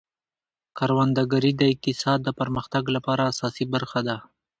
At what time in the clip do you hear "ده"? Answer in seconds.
4.07-4.17